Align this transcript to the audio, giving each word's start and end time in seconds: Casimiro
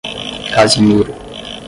Casimiro 0.53 1.13